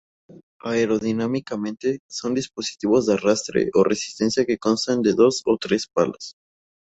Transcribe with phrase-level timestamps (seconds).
[0.63, 6.33] Aerodinámicamente, son dispositivos de arrastre o resistencia que constan de dos o tres palas.